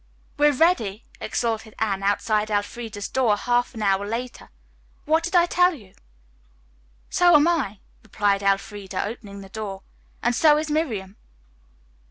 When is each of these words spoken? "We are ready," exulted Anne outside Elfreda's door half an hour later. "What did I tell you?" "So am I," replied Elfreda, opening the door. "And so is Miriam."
"We 0.35 0.47
are 0.47 0.51
ready," 0.51 1.05
exulted 1.19 1.75
Anne 1.77 2.01
outside 2.01 2.49
Elfreda's 2.49 3.07
door 3.07 3.37
half 3.37 3.75
an 3.75 3.83
hour 3.83 4.03
later. 4.07 4.49
"What 5.05 5.21
did 5.23 5.35
I 5.35 5.45
tell 5.45 5.75
you?" 5.75 5.93
"So 7.11 7.35
am 7.35 7.47
I," 7.47 7.81
replied 8.01 8.41
Elfreda, 8.41 9.05
opening 9.05 9.41
the 9.41 9.49
door. 9.49 9.83
"And 10.23 10.33
so 10.33 10.57
is 10.57 10.71
Miriam." 10.71 11.17